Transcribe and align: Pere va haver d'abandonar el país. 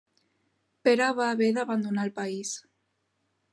Pere 0.87 1.09
va 1.19 1.27
haver 1.35 1.51
d'abandonar 1.59 2.09
el 2.09 2.13
país. 2.19 2.57